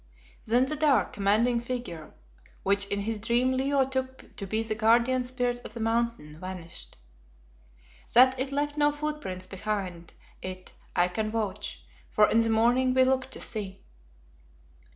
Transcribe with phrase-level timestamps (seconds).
[0.45, 2.15] Then the dark, commanding figure,
[2.63, 6.97] which in his dream Leo took to be the guardian Spirit of the Mountain, vanished.
[8.15, 13.03] That it left no footprints behind it I can vouch, for in the morning we
[13.03, 13.85] looked to see.